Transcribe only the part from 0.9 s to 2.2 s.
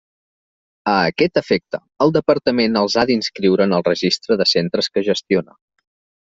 A aquest efecte, el